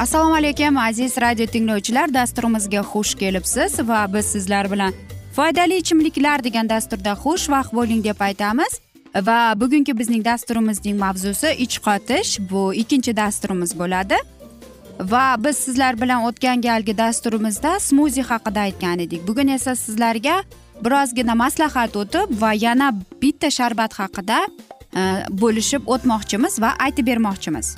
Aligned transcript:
assalomu 0.00 0.34
alaykum 0.34 0.78
aziz 0.78 1.16
radio 1.20 1.46
tinglovchilar. 1.46 2.14
Dasturimizga 2.14 2.80
xush 2.80 3.14
kelibsiz 3.14 3.88
va 3.88 4.06
biz 4.14 4.26
sizlar 4.26 4.70
bilan 4.72 4.94
foydali 5.36 5.76
ichimliklar 5.76 6.44
degan 6.44 6.68
dasturda 6.68 7.12
xushvaqt 7.24 7.74
bo'ling 7.78 8.04
deb 8.04 8.20
aytamiz. 8.20 8.80
Va 9.28 9.52
bugungi 9.60 9.98
bizning 9.98 10.24
dasturimizning 10.24 10.96
mavzusi 10.98 11.50
ich 11.64 11.76
qotish. 11.86 12.30
Bu 12.50 12.74
ikkinchi 12.74 13.16
dasturimiz 13.16 13.78
bo'ladi. 13.78 14.16
Va 15.00 15.36
biz 15.44 15.56
sizlar 15.56 16.00
bilan 16.00 16.24
o'tgan 16.28 16.60
galgi 16.60 16.96
dasturimizda 16.98 17.80
smuzi 17.80 18.22
haqida 18.22 18.60
aytgan 18.60 18.98
edik. 18.98 19.28
Bugun 19.28 19.48
esa 19.48 19.76
sizlarga 19.76 20.40
birozgina 20.84 21.34
maslahat 21.34 21.96
o'tib 21.96 22.40
va 22.40 22.52
yana 22.52 22.88
bitta 23.22 23.50
sharbat 23.50 24.00
haqida 24.00 24.40
e, 24.96 25.00
bo'lishib 25.30 25.82
o'tmoqchimiz 25.86 26.60
va 26.60 26.74
aytib 26.88 27.06
bermoqchimiz. 27.06 27.76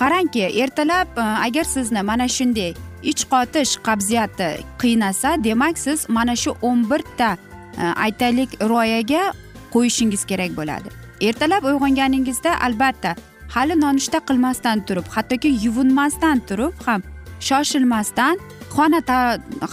Qarangki 0.00 0.42
ertalab 0.62 1.08
e, 1.18 1.20
agar 1.46 1.64
sizni 1.64 2.02
mana 2.02 2.28
shunday 2.28 2.74
ich 3.02 3.22
qotish 3.32 3.72
qabziyati 3.86 4.50
qiynasa 4.82 5.44
demak 5.44 5.78
siz 5.78 6.08
mana 6.08 6.36
shu 6.36 6.50
o'n 6.62 6.90
birta 6.90 7.36
e, 7.78 7.84
aytaylik 8.04 8.50
rioyaga 8.60 9.32
qo'yishingiz 9.74 10.24
kerak 10.30 10.56
bo'ladi. 10.56 10.88
Ertalab 11.20 11.62
uyg'onganingizda 11.70 12.52
albatta 12.66 13.16
hali 13.54 13.74
nonushta 13.80 14.18
qilmasdan 14.28 14.84
turib 14.86 15.06
hattoki 15.14 15.48
yuvinmasdan 15.64 16.38
turib 16.48 16.74
ham 16.86 17.02
shoshilmasdan 17.48 18.36
xona 18.76 19.00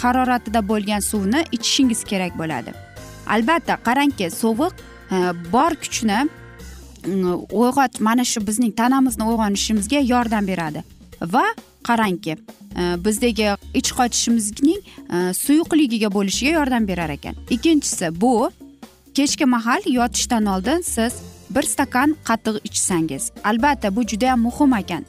haroratida 0.01 0.61
bo'lgan 0.71 1.01
suvni 1.11 1.41
ichishingiz 1.55 2.03
kerak 2.11 2.33
bo'ladi. 2.41 2.71
Albatta 3.35 3.73
qarangki 3.87 4.27
sovuq 4.41 4.73
e, 5.11 5.17
bor 5.53 5.71
kuchni 5.83 6.19
uyg'ot 7.51 7.99
mana 7.99 8.25
shu 8.25 8.47
bizning 8.47 8.75
tanamizni 8.75 9.23
uyg'onishimizga 9.23 9.99
yordam 9.99 10.47
beradi. 10.47 10.83
Va 11.21 11.43
qarangki 11.83 12.31
e, 12.31 12.81
bizdagi 13.05 13.55
ich 13.73 13.91
qochishimizning 13.99 14.81
e, 15.13 15.33
suyuqligiga 15.33 16.13
bo'lishiga 16.13 16.51
yordam 16.51 16.87
berar 16.87 17.09
ekan. 17.09 17.35
Ikkinchisi 17.49 18.21
bu 18.21 18.51
kechki 19.13 19.45
mahal 19.45 19.81
yotishdan 19.85 20.45
oldin 20.45 20.81
siz 20.81 21.13
bir 21.49 21.63
stakan 21.63 22.15
qatiq 22.23 22.55
ichsangiz. 22.63 23.31
Albatta 23.43 23.95
bu 23.95 24.07
juda 24.07 24.25
yam 24.25 24.39
muhim 24.39 24.73
ekan. 24.73 25.05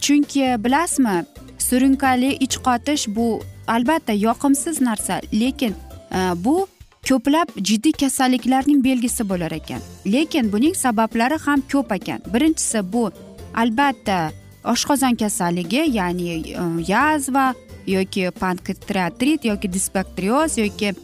Chunki 0.00 0.64
bilasizmi 0.64 1.24
surunkali 1.58 2.30
ich 2.32 2.56
qotish 2.66 3.04
bu 3.16 3.40
albatta 3.66 4.12
yoqimsiz 4.12 4.80
narsa 4.80 5.20
lekin 5.32 5.74
e, 6.12 6.18
bu 6.44 6.66
ko'plab 7.08 7.48
jiddiy 7.68 7.92
kasalliklarning 7.92 8.84
belgisi 8.84 9.28
bo'lar 9.28 9.52
ekan. 9.52 9.80
Lekin 10.06 10.52
buning 10.52 10.74
sabablari 10.76 11.38
ham 11.46 11.62
ko'p 11.72 11.92
ekan. 11.92 12.20
Birinchisi 12.34 12.92
bu 12.92 13.10
albatta 13.54 14.30
oshqozon 14.64 15.14
kasalligi 15.14 15.82
ya'ni 15.98 16.28
e, 16.30 16.64
yazva 16.92 17.54
yoki 17.86 18.30
pankreatrit 18.40 19.44
yoki 19.44 19.72
disbaktrioz 19.72 20.58
yoki 20.58 20.94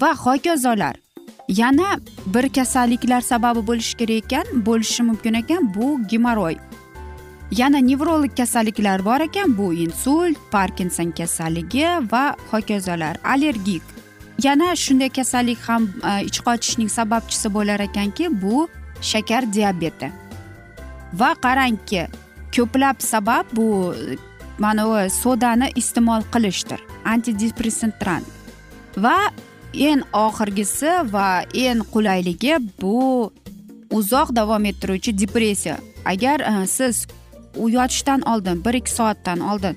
va 0.00 0.14
hokazolar 0.14 0.96
yana 1.48 1.98
bir 2.26 2.48
kasalliklar 2.48 3.20
sababi 3.20 3.66
bo'lishi 3.66 3.96
kerak 3.96 4.24
ekan 4.24 4.66
bo'lishi 4.66 5.02
mumkin 5.02 5.34
ekan 5.34 5.74
bu 5.74 6.00
gemoroy 6.08 6.56
yana 7.50 7.78
nevrolog 7.78 8.36
kasalliklar 8.36 9.04
bor 9.04 9.20
ekan 9.20 9.58
bu 9.58 9.74
insult 9.74 10.36
parkinson 10.50 11.10
kasalligi 11.10 11.86
va 12.12 12.36
hokazolar 12.50 13.16
allergik. 13.24 13.95
Yana 14.42 14.76
shunday 14.76 15.08
kasallik 15.08 15.58
ham 15.68 15.88
e, 16.04 16.24
ich 16.24 16.40
qochishning 16.40 16.88
sababchisi 16.88 17.48
bo'lar 17.54 17.80
ekanki 17.80 18.28
bu 18.42 18.68
shakar 19.00 19.52
diabeti. 19.52 20.10
Va 21.14 21.30
qarangki 21.44 22.06
ko'plab 22.56 23.00
sabab 23.00 23.46
bu 23.52 23.94
e, 23.94 24.16
mana 24.58 24.84
bu 24.86 25.10
sodani 25.10 25.70
iste'mol 25.76 26.22
qilishdir. 26.32 26.80
Antidepressant 27.04 27.94
va 28.96 29.18
eng 29.74 30.02
oxirgisi 30.12 30.92
va 31.12 31.44
eng 31.54 31.80
qulayligi 31.92 32.56
bu 32.80 33.32
uzoq 33.90 34.28
davom 34.36 34.64
ettiruvchi 34.64 35.18
depressiya. 35.18 35.76
Agar 36.04 36.40
e, 36.40 36.66
siz 36.66 37.06
yotishdan 37.56 38.20
oldin 38.20 38.64
bir 38.64 38.74
ikki 38.74 38.90
soatdan 38.90 39.40
oldin 39.40 39.76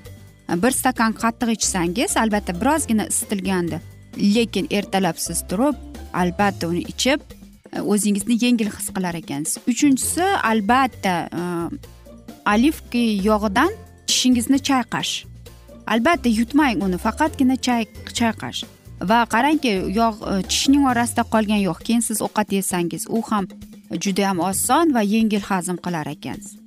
bir 0.62 0.70
stakan 0.70 1.12
qattiq 1.12 1.50
ichsangiz 1.56 2.16
albatta 2.16 2.60
birozgina 2.60 3.06
isitilgandi 3.06 3.80
lekin 4.16 4.66
ertalab 4.70 5.18
siz 5.18 5.42
turib 5.48 5.76
albatta 6.12 6.68
uni 6.68 6.82
ichib 6.92 7.20
e, 7.72 7.80
o'zingizni 7.80 8.38
yengil 8.44 8.70
his 8.76 8.90
qilar 8.96 9.14
ekansiz. 9.14 9.58
Uchinchisi 9.68 10.26
albatta 10.52 11.14
e, 11.32 11.42
olivka 12.54 13.04
yog'idan 13.28 13.72
tishingizni 14.06 14.58
chayqash. 14.68 15.24
Albatta 15.86 16.28
yutmang 16.28 16.82
uni 16.86 16.98
faqatgina 17.06 17.56
chayqash. 18.18 18.64
Va 19.10 19.24
qarangki 19.34 19.74
yog' 20.00 20.22
e, 20.32 20.42
tishning 20.50 20.86
orasida 20.92 21.24
qolgan 21.34 21.62
yog' 21.68 21.82
keyin 21.86 22.00
siz 22.08 22.22
ovqat 22.26 22.52
yesangiz 22.58 23.06
u 23.08 23.22
ham 23.30 23.46
judayam 24.04 24.40
oson 24.50 24.94
va 24.94 25.02
yengil 25.02 25.44
hazm 25.50 25.76
qilar 25.84 26.06
ekansiz. 26.16 26.58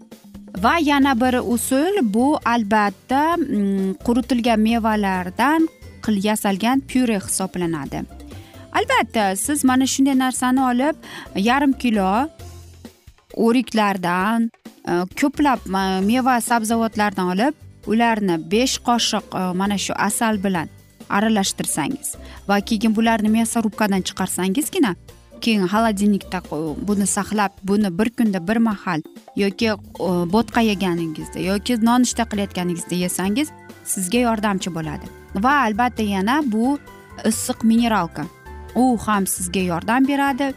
Va 0.64 0.78
yana 0.78 1.14
bir 1.22 1.40
usul 1.56 1.96
bu 2.16 2.38
albatta 2.46 3.22
quritilgan 4.06 4.60
mevalardan 4.60 5.68
yasalgan 6.12 6.80
pyure 6.80 7.20
hisoblanadi. 7.20 8.04
Albatta 8.74 9.36
siz 9.36 9.64
mana 9.64 9.86
shunday 9.88 10.18
narsani 10.18 10.62
olib 10.62 10.96
yarim 11.36 11.74
kilo 11.74 12.28
o'riklardan 13.34 14.50
e, 14.88 14.92
ko'plab 15.22 15.60
e, 15.68 16.02
meva 16.06 16.42
sabzavotlardan 16.42 17.34
olib 17.34 17.54
ularni 17.88 18.38
besh 18.52 18.78
qoshiq 18.88 19.26
e, 19.40 19.54
mana 19.54 19.78
shu 19.78 19.94
asal 19.98 20.44
bilan 20.44 20.70
aralashtirsangiz 21.10 22.16
va 22.48 22.60
keyin 22.62 22.96
bularni 22.96 23.30
мясорубкадан 23.38 24.02
chiqarsangizgina 24.10 24.96
keyin 25.42 25.68
xolodilnikda 25.74 26.40
buni 26.88 27.08
saqlab 27.16 27.52
buni 27.64 27.98
bir 28.00 28.10
kunda 28.18 28.48
bir 28.48 28.58
mahal 28.70 29.02
yoki 29.36 29.70
bo'tqa 30.36 30.62
yeganingizda 30.72 31.40
yoki 31.52 31.78
nonushta 31.90 32.24
qilayotganingizda 32.32 32.96
yesangiz 33.06 33.52
sizga 33.84 34.20
yordamchi 34.28 34.76
bo'ladi. 34.78 35.23
Va 35.36 35.54
albatta 35.68 36.04
yana 36.04 36.42
bu 36.46 36.80
issiq 37.26 37.64
mineralka. 37.64 38.26
U 38.76 38.98
ham 38.98 39.28
sizga 39.28 39.60
yordam 39.60 40.08
beradi. 40.08 40.54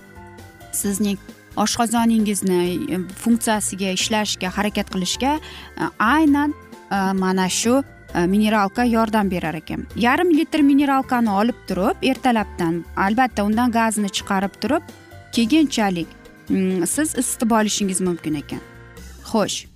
Sizning 0.72 1.18
oshqozoningizni 1.56 2.60
e, 2.94 2.98
funksiyasiga 3.24 3.92
ishlashga 3.98 4.50
harakat 4.56 4.90
qilishga 4.94 5.36
e, 5.36 5.84
aynan 5.98 6.54
e, 6.92 7.12
mana 7.12 7.48
shu 7.48 7.82
mineralka 8.16 8.84
yordam 8.84 9.30
berar 9.30 9.54
ekan. 9.54 9.86
Yarim 9.96 10.30
litr 10.38 10.62
mineralkani 10.64 11.30
olib 11.30 11.58
turib 11.68 12.04
ertalabdan 12.10 12.84
albatta 12.96 13.44
undan 13.44 13.72
gazni 13.72 14.08
chiqarib 14.08 14.54
turib 14.62 14.82
keyinchalik 15.32 16.08
siz 16.94 17.14
isitib 17.18 17.50
olishingiz 17.50 18.00
mumkin 18.00 18.34
ekan. 18.42 18.62
Xo'sh. 19.32 19.75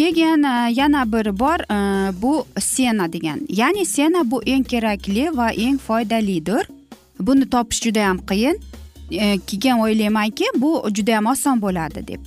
Keyin 0.00 0.42
e, 0.42 0.72
yana 0.72 1.12
bir 1.12 1.38
bor 1.38 1.60
e, 1.60 1.76
bu 2.22 2.46
sena 2.60 3.12
degan. 3.12 3.40
Ya'ni 3.48 3.86
sena 3.86 4.30
bu 4.30 4.42
eng 4.42 4.64
kerakli 4.64 5.36
va 5.36 5.50
eng 5.50 5.78
foydalidir. 5.78 6.64
Buni 7.20 7.50
topish 7.50 7.82
juda 7.84 7.98
yam 7.98 8.18
qiyin 8.18 8.56
e, 9.10 9.38
keyin 9.38 9.78
o'ylaymanki 9.84 10.46
bu 10.56 10.70
judayam 10.96 11.26
oson 11.26 11.62
bo'ladi 11.62 12.06
deb. 12.08 12.20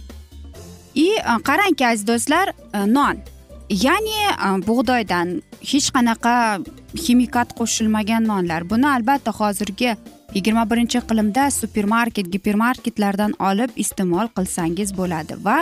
И 0.96 1.10
qarangki 1.50 1.88
aziz 1.88 2.08
do'stlar 2.08 2.54
non. 2.88 3.18
Ya'ni 3.70 4.20
bug'doydan 4.68 5.42
hech 5.72 5.88
qanaqa 5.96 6.36
ximikat 7.06 7.56
qo'shilmagan 7.58 8.28
nonlar. 8.28 8.70
Buni 8.70 8.88
albatta 8.88 9.32
hozirgi 9.32 9.96
yigirma 10.36 10.70
birinchi 10.70 10.98
iqlimda 10.98 11.50
supermarket 11.52 12.30
gipermarketlardan 12.36 13.34
olib 13.50 13.72
iste'mol 13.76 14.30
qilsangiz 14.38 14.94
bo'ladi 14.98 15.40
va 15.46 15.58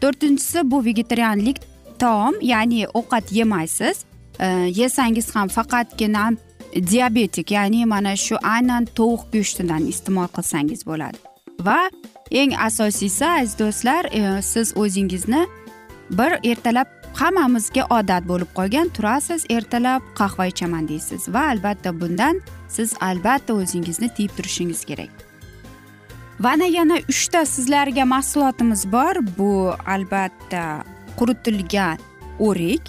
to'rtinchisi 0.00 0.70
bu 0.70 0.84
vegetarianlik 0.84 1.60
taom 1.98 2.34
ya'ni 2.42 2.86
ovqat 2.94 3.32
yemaysiz. 3.32 4.04
Yesangiz 4.80 5.36
ham 5.36 5.48
faqatgina 5.48 6.30
diabetik 6.74 7.50
ya'ni 7.50 7.86
mana 7.86 8.16
shu 8.16 8.36
aynan 8.42 8.84
tovuq 8.84 9.22
go'shtidan 9.32 9.86
iste'mol 9.92 10.28
qilsangiz 10.36 10.86
bo'ladi. 10.86 11.18
Va 11.66 11.90
eng 12.30 12.52
asosiysi 12.66 13.26
aziz 13.26 13.58
do'stlar 13.58 14.04
e, 14.04 14.42
siz 14.42 14.76
o'zingizni 14.76 15.46
bir 16.10 16.32
ertalab 16.50 16.88
hammamizga 17.14 17.84
odat 17.98 18.28
bo'lib 18.30 18.50
qolgan 18.58 18.88
turasiz 18.96 19.46
ertalab 19.50 20.02
qahva 20.14 20.46
ichaman 20.52 20.88
deysiz. 20.88 21.28
Va 21.34 21.42
albatta 21.52 22.00
bundan 22.00 22.40
siz 22.68 22.94
albatta 23.00 23.54
o'zingizni 23.54 24.08
tiyib 24.14 24.30
turishingiz 24.36 24.84
kerak. 24.84 25.27
Va 26.40 26.52
yana 26.54 26.98
uchta 27.08 27.46
sizlarga 27.46 28.04
mahsulotimiz 28.04 28.92
bor. 28.92 29.16
Bu 29.38 29.74
albatta 29.86 30.84
quritilgan 31.16 31.98
o'rik 32.38 32.82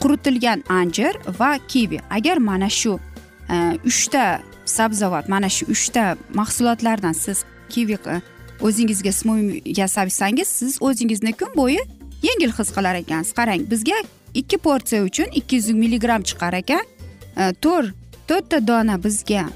quritilgan 0.00 0.62
anjir 0.68 1.16
va 1.38 1.58
kivi. 1.68 2.00
Agar 2.10 2.36
mana 2.36 2.68
shu 2.68 2.98
e, 3.50 3.78
uchta 3.84 4.40
sabzavot 4.64 5.28
mana 5.28 5.48
shu 5.48 5.66
uchta 5.66 6.16
mahsulotlardan 6.34 7.12
siz 7.12 7.44
kivi 7.68 7.98
e, 8.06 8.20
o'zingizga 8.60 9.12
smuy 9.12 9.62
yasasangiz 9.64 10.48
siz 10.48 10.78
o'zingizni 10.80 11.32
kun 11.32 11.50
bo'yi 11.56 11.80
yengil 12.22 12.52
his 12.58 12.70
qilar 12.76 12.94
ekansiz 12.94 13.34
qarang 13.34 13.70
bizga 13.70 13.98
ikki 14.34 14.58
porsiya 14.58 15.02
uchun 15.02 15.26
ikki 15.32 15.56
yuz 15.56 15.70
milligramm 15.70 16.22
chiqar 16.22 16.52
ekan. 16.52 16.84
E, 17.36 17.52
To'rt 17.52 17.94
to'rtta 18.28 18.66
dona 18.66 18.96
bizga 19.04 19.48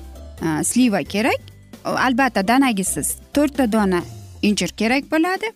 sliva 0.62 1.02
kerak. 1.02 1.55
Albatta 1.86 2.48
danagisiz. 2.48 3.16
To'rtta 3.34 3.72
dona 3.72 4.02
injir 4.42 4.68
kerak 4.68 5.10
bo'ladi. 5.10 5.52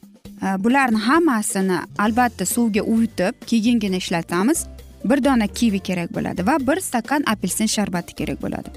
Bularni 0.58 0.98
hammasini 0.98 1.78
albatta 1.98 2.46
suvga 2.46 2.82
uvitib 2.82 3.34
keyingina 3.46 3.96
ishlatamiz. 3.96 4.66
Bir 5.04 5.24
dona 5.24 5.46
kivi 5.46 5.78
kerak 5.78 6.14
bo'ladi 6.14 6.46
va 6.46 6.58
bir 6.66 6.80
stakan 6.80 7.22
apelsin 7.26 7.66
sharbati 7.66 8.14
kerak 8.14 8.42
bo'ladi. 8.42 8.68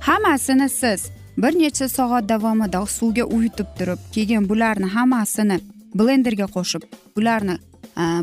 Hammasini 0.00 0.68
siz 0.68 1.10
bir 1.38 1.58
necha 1.58 1.88
soat 1.88 2.28
davomida 2.28 2.86
suvga 2.86 3.24
uvitib 3.24 3.66
turib 3.78 4.00
keyin 4.12 4.48
bularni 4.48 4.86
hammasini 4.86 5.60
blenderga 5.94 6.46
qo'shib 6.56 6.82
bularni 7.16 7.58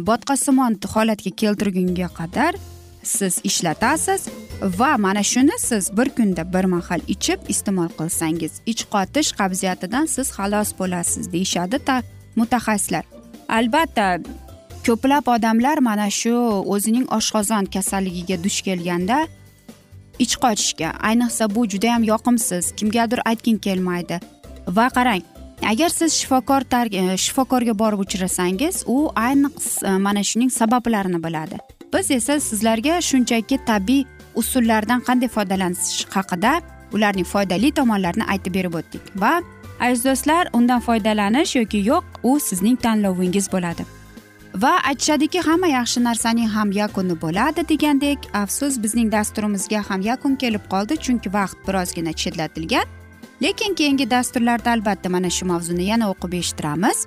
botqasimon 0.07 0.79
holatga 0.93 1.31
keltirgunga 1.41 2.09
qadar 2.19 2.55
siz 3.03 3.41
ishlatasiz. 3.43 4.21
Va 4.61 4.97
mana 4.97 5.23
shuni 5.23 5.59
siz 5.59 5.97
bir 5.97 6.09
kunda 6.09 6.53
bir 6.53 6.65
mahal 6.65 6.99
ichib 7.07 7.39
iste'mol 7.49 7.89
qilsangiz 7.99 8.51
ich 8.65 8.83
qotish 8.93 9.31
qabziyatidan 9.39 10.05
siz 10.05 10.27
xalos 10.37 10.69
bo'lasiz 10.79 11.31
deyishadi 11.31 11.77
mutaxassislar. 12.35 13.03
Albatta 13.49 14.19
ko'plab 14.85 15.25
odamlar 15.35 15.77
mana 15.77 16.09
shu 16.09 16.35
o'zining 16.73 17.07
oshqozon 17.17 17.65
kasalligiga 17.75 18.43
duch 18.43 18.59
kelganda 18.67 19.27
ich 20.19 20.35
qochishga 20.43 20.89
ayniqsa 21.09 21.55
bu 21.55 21.61
judayam 21.71 22.03
yoqimsiz 22.03 22.71
kimgadir 22.77 23.19
aytging 23.25 23.59
kelmaydi. 23.65 24.19
Va 24.67 24.87
qarang 24.95 25.23
agar 25.71 25.89
siz 25.89 26.13
shifokor 26.19 26.61
e, 26.91 27.17
shifokorga 27.17 27.79
borib 27.79 27.99
uchrasangiz 27.99 28.83
u 28.87 29.11
ayniqsa 29.15 29.87
e, 29.87 29.97
mana 29.97 30.23
shuning 30.23 30.51
sabablarini 30.51 31.23
biladi. 31.23 31.57
Biz 31.93 32.11
esa 32.11 32.39
sizlarga 32.39 33.01
shunchaki 33.01 33.57
tabiiy 33.65 34.05
usullardan 34.41 35.01
qanday 35.07 35.29
foydalanish 35.35 36.05
haqida 36.15 36.51
ularning 36.95 37.27
foydali 37.33 37.71
tomonlarini 37.79 38.25
aytib 38.33 38.53
berib 38.57 38.75
o'tdik. 38.81 39.13
Va 39.23 39.33
aziz 39.79 40.03
do'stlar 40.05 40.49
undan 40.53 40.81
foydalanish 40.87 41.55
yoki 41.59 41.79
yo'q 41.91 42.03
u 42.23 42.39
sizning 42.49 42.77
tanlovingiz 42.85 43.51
bo'ladi. 43.53 43.85
Va 44.63 44.73
aytishadiki 44.89 45.41
hamma 45.47 45.67
yaxshi 45.67 46.03
narsaning 46.03 46.49
ham 46.55 46.71
yakuni 46.71 47.15
bo'ladi 47.21 47.67
degandek 47.71 48.29
afsus 48.33 48.83
bizning 48.83 49.11
dasturimizga 49.11 49.83
ham 49.89 50.01
yakun 50.01 50.35
kelib 50.35 50.63
qoldi 50.73 50.97
chunki 51.05 51.33
vaqt 51.33 51.67
birozgina 51.67 52.13
chetlatilgan. 52.21 52.85
Lekin 53.43 53.75
keyingi 53.79 54.09
dasturlarda 54.09 54.71
albatta 54.71 55.09
mana 55.09 55.29
shu 55.29 55.45
mavzuni 55.45 55.85
yana 55.91 56.09
o'qib 56.13 56.33
eshittiramiz. 56.41 57.05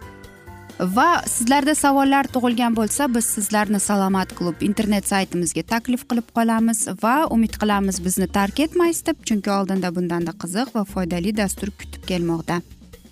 Va 0.80 1.22
sizlarda 1.26 1.74
savollar 1.74 2.28
tug'ilgan 2.34 2.74
bo'lsa 2.76 3.06
biz 3.14 3.24
sizlarni 3.36 3.80
salomat 3.80 4.34
klub 4.38 4.62
internet 4.62 5.08
saytimizga 5.08 5.62
taklif 5.62 6.04
qilib 6.10 6.28
qolamiz 6.36 6.86
va 7.02 7.16
umid 7.30 7.58
qilamiz 7.62 8.04
bizni 8.04 8.26
tark 8.26 8.60
etmaysiz 8.60 9.06
deb 9.06 9.24
chunki 9.30 9.50
oldinda 9.50 9.94
bundanda 9.94 10.32
qiziq 10.44 10.74
va 10.74 10.84
foydali 10.84 11.36
dastur 11.36 11.70
kutib 11.70 12.06
kelmoqda. 12.10 12.62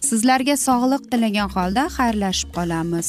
Sizlarga 0.01 0.57
sog'liq 0.57 1.11
tilagan 1.12 1.51
holda 1.55 1.87
xayrlashib 1.97 2.51
qolamiz. 2.57 3.09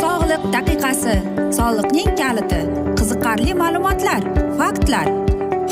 Sog'liq 0.00 0.42
daqiqasi. 0.56 1.16
Soliqning 1.58 2.12
kaliti. 2.20 2.60
Qiziqarli 2.98 3.54
ma'lumotlar 3.62 4.22
faktlar. 4.60 5.27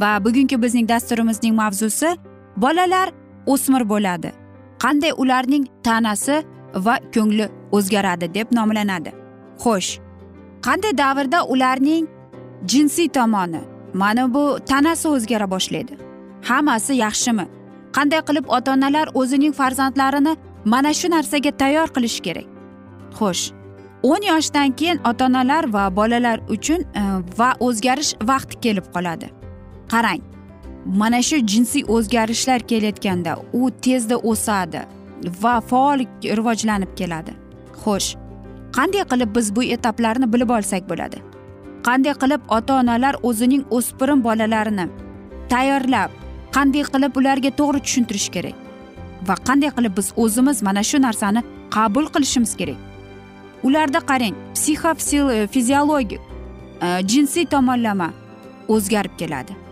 Va 0.00 0.24
bugungi 0.24 0.62
bizning 0.62 0.88
dasturimizning 0.88 1.54
mavzusi 1.54 2.16
bolalar 2.56 3.08
o'smir 3.46 3.88
bo'ladi. 3.88 4.32
Qanday 4.82 5.12
ularning 5.16 5.64
tanasi 5.82 6.44
va 6.74 6.98
ko'ngli 7.14 7.48
o'zgaradi 7.72 8.34
deb 8.34 8.46
nomlanadi. 8.58 9.10
Xo'sh 9.62 9.90
qanday 10.66 10.98
davrda 10.98 11.44
ularning 11.52 12.06
jinsiy 12.72 13.08
tomoni 13.08 13.60
mana 13.94 14.34
bu 14.34 14.58
tanasi 14.70 15.08
o'zgara 15.08 15.50
boshlaydi? 15.50 15.94
Hammasi 16.48 16.94
yaxshimi? 17.04 17.46
Qanday 17.96 18.20
qilib 18.28 18.46
ota 18.56 18.72
onalar 18.72 19.06
o'zining 19.20 19.52
farzandlarini 19.60 20.36
mana 20.64 20.92
shu 20.94 21.10
narsaga 21.10 21.50
tayyor 21.60 21.88
qilish 21.96 22.18
kerak? 22.26 22.46
Xo'sh 23.18 23.44
o'n 24.02 24.22
yoshdan 24.32 24.76
keyin 24.78 24.98
ota 25.10 25.26
onalar 25.26 25.64
va 25.72 25.96
bolalar 25.96 26.38
uchun 26.48 26.80
e, 27.00 27.02
va 27.38 27.50
o'zgarish 27.66 28.12
vaqti 28.30 28.60
kelib 28.64 28.86
qoladi. 28.94 29.45
Qarang 29.92 30.22
mana 31.00 31.22
shu 31.28 31.36
jinsiy 31.52 31.84
o'zgarishlar 31.94 32.60
kelayotganda 32.70 33.36
u 33.52 33.70
tezda 33.70 34.16
o'sadi 34.16 34.82
va 35.42 35.60
faol 35.60 36.04
rivojlanib 36.38 36.92
keladi. 37.00 37.32
Xo'sh 37.82 38.08
qanday 38.76 39.04
qilib 39.12 39.34
biz 39.36 39.56
bu 39.56 39.62
etaplarni 39.76 40.32
bilib 40.32 40.50
olsak 40.58 40.88
bo'ladi? 40.90 41.18
Qanday 41.86 42.14
qilib 42.22 42.42
ota 42.56 42.78
onalar 42.80 43.14
o'zining 43.22 43.64
o'spirin 43.78 44.24
bolalarini 44.24 44.86
tayyorlab 45.52 46.10
qanday 46.56 46.84
qilib 46.94 47.12
ularga 47.20 47.50
to'g'ri 47.60 47.80
tushuntirish 47.86 48.28
kerak? 48.36 48.56
Va 49.28 49.34
qanday 49.48 49.70
qilib 49.76 49.96
biz 49.98 50.12
o'zimiz 50.24 50.62
mana 50.62 50.82
shu 50.90 51.02
narsani 51.06 51.42
qabul 51.76 52.06
qilishimiz 52.14 52.56
kerak? 52.60 52.80
Ularda 53.66 54.00
qarang 54.10 54.34
psixofiziologik 54.56 56.20
e, 56.82 56.88
jinsiy 57.12 57.46
tomonlama 57.54 58.10
o'zgarib 58.68 59.14
keladi. 59.18 59.65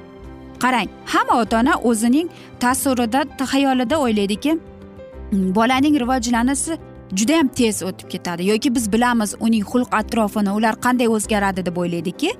Qarang 0.65 0.89
hamma 1.13 1.35
ota 1.43 1.61
ona 1.61 1.75
o'zining 1.91 2.29
tasavvurida 2.65 3.21
xayolida 3.53 3.97
o'ylaydiki 4.05 4.53
mm, 4.55 5.55
bolaning 5.59 5.95
rivojlanishi 6.03 6.79
judayam 7.19 7.49
tez 7.49 7.83
o'tib 7.89 8.09
ketadi. 8.15 8.43
Yoki 8.53 8.75
biz 8.75 8.93
bilamiz 8.93 9.35
uning 9.41 9.65
xulq 9.73 9.89
atrofini 10.01 10.51
ular 10.59 10.75
qanday 10.85 11.09
o'zgaradi 11.17 11.67
deb 11.67 11.77
o'ylaydiki 11.83 12.31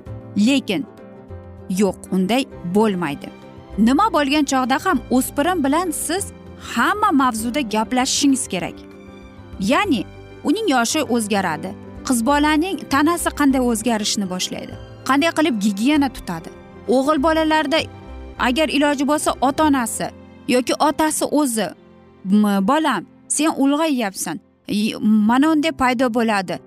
lekin 0.47 0.85
yo'q 1.81 1.97
unday 2.15 2.43
bo'lmaydi. 2.75 3.29
Nima 3.77 4.07
bo'lgan 4.15 4.43
chog'da 4.51 4.77
ham 4.85 4.97
o'spirin 5.17 5.63
bilan 5.65 5.91
siz 5.91 6.23
hamma 6.75 7.09
mavzuda 7.21 7.61
gaplashishingiz 7.61 8.47
kerak. 8.47 8.77
Ya'ni 9.71 10.03
uning 10.43 10.67
yoshi 10.69 11.01
o'zgaradi 11.15 11.69
qiz 12.07 12.19
bolaning 12.25 12.77
tanasi 12.93 13.29
qanday 13.39 13.61
o'zgarishni 13.71 14.25
boshlaydi 14.33 14.75
qanday 15.09 15.31
qilib 15.37 15.55
gigiyena 15.65 16.09
tutadi 16.17 16.49
o'g'il 16.97 17.23
bolalarda 17.27 17.79
agar 18.39 18.69
iloji 18.69 19.03
bo'lsa 19.07 19.31
ota 19.41 19.63
onasi 19.63 20.07
yoki 20.47 20.73
otasi 20.79 21.25
o'zi 21.25 21.67
bolam 22.69 23.05
sen 23.27 23.51
ulg'ayyapsan 23.63 24.39
mana 25.01 25.51
unday 25.51 25.71
paydo 25.71 26.13
bo'ladi. 26.13 26.59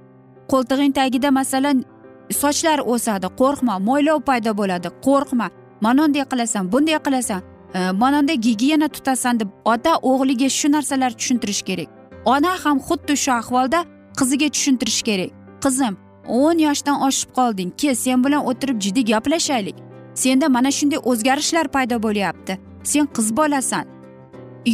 Qo'ltig'ing 0.48 0.92
tagida 0.92 1.30
masalan 1.30 1.84
sochlar 2.30 2.78
o'sadi 2.92 3.26
qo'rqma 3.40 3.74
mo'ylov 3.88 4.20
paydo 4.28 4.52
bo'ladi 4.60 4.88
qo'rqma 5.06 5.50
mana 5.80 6.04
unday 6.04 6.24
qilasan 6.30 6.72
bunday 6.72 6.98
qilasan 7.06 7.40
e, 7.74 7.90
mana 7.90 8.18
unday 8.20 8.36
gigiyena 8.46 8.88
tutasan 8.88 9.40
deb 9.40 9.48
ota 9.64 9.92
o'g'liga 10.10 10.48
shu 10.58 10.68
narsalarni 10.72 11.16
tushuntirish 11.20 11.62
kerak. 11.68 11.88
Ona 12.24 12.52
ham 12.64 12.78
xuddi 12.88 13.14
shu 13.16 13.32
ahvolda 13.32 13.84
qiziga 14.18 14.48
tushuntirish 14.54 15.02
kerak. 15.08 15.30
Qizim 15.64 15.94
o'n 16.28 16.58
yoshdan 16.66 16.96
oshib 17.08 17.30
qolding 17.38 17.70
kel 17.80 17.94
sen 18.04 18.24
bilan 18.24 18.42
o'tirib 18.50 18.78
jiddiy 18.84 19.04
gaplashaylik. 19.12 19.87
Senda 20.22 20.48
mana 20.56 20.70
shunday 20.78 21.00
o'zgarishlar 21.10 21.66
paydo 21.74 21.96
bo'lyapti. 22.06 22.52
Sen 22.90 23.06
qiz 23.16 23.28
bolasan. 23.38 23.84